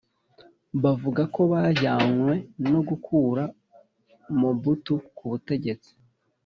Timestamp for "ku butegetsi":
5.15-5.91